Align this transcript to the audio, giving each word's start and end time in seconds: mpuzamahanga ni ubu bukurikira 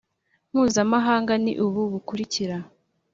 mpuzamahanga 0.51 1.33
ni 1.43 1.53
ubu 1.65 1.81
bukurikira 1.91 2.57